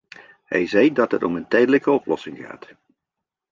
[0.45, 2.75] Hij zei dat het om een tijdelijke oplossing gaat.